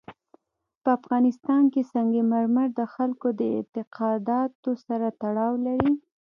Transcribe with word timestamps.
په 0.83 0.89
افغانستان 0.99 1.63
کې 1.73 1.81
سنگ 1.93 2.13
مرمر 2.31 2.67
د 2.79 2.81
خلکو 2.93 3.27
د 3.39 3.41
اعتقاداتو 3.57 4.71
سره 4.85 5.07
تړاو 5.21 5.53
لري. 5.65 5.91